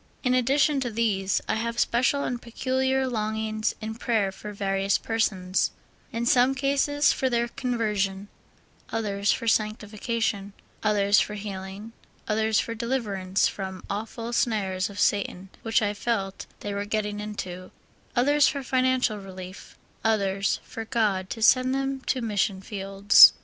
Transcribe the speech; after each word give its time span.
In 0.23 0.33
addi 0.33 0.57
tion 0.57 0.79
to 0.79 0.89
these, 0.89 1.41
I 1.47 1.53
have 1.57 1.77
special 1.79 2.23
and 2.23 2.41
peculiar 2.41 3.05
longings 3.07 3.75
in 3.81 3.93
prayer 3.93 4.31
for 4.31 4.51
various 4.51 4.97
persons; 4.97 5.69
in 6.11 6.25
some 6.25 6.55
cases 6.55 7.13
for 7.13 7.29
their 7.29 7.47
conversion, 7.49 8.27
others 8.91 9.31
for 9.31 9.47
sanctification, 9.47 10.53
others 10.81 11.19
for 11.19 11.35
healing, 11.35 11.91
others 12.27 12.59
for 12.59 12.73
deliverance 12.73 13.47
from 13.47 13.83
awful 13.91 14.33
snares 14.33 14.89
of 14.89 14.99
Satan 14.99 15.49
which 15.61 15.83
I 15.83 15.93
felt 15.93 16.47
they 16.61 16.73
were 16.73 16.85
getting 16.85 17.19
into, 17.19 17.69
others 18.15 18.47
for 18.47 18.63
financial 18.63 19.19
relief, 19.19 19.77
others 20.03 20.59
for 20.63 20.83
God 20.83 21.29
to 21.29 21.43
send 21.43 21.75
them 21.75 22.01
to 22.07 22.21
mission 22.23 22.59
fields. 22.59 23.33